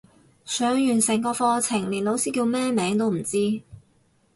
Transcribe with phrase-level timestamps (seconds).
[0.45, 3.61] 上完成個課程連老師叫咩名都唔知